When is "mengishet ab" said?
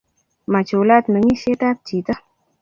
1.13-1.77